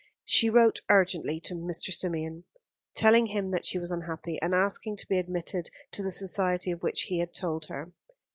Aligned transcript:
She 0.25 0.49
wrote 0.49 0.81
urgently 0.89 1.39
to 1.41 1.53
Mr. 1.53 1.91
Symeon, 1.93 2.43
telling 2.95 3.27
him 3.27 3.51
that 3.51 3.67
she 3.67 3.77
was 3.77 3.91
unhappy, 3.91 4.39
and 4.41 4.55
asking 4.55 4.97
to 4.97 5.07
be 5.07 5.19
admitted 5.19 5.69
to 5.91 6.01
the 6.01 6.09
society 6.09 6.71
of 6.71 6.81
which 6.81 7.03
he 7.03 7.19
had 7.19 7.35
told 7.35 7.67
her. 7.67 7.91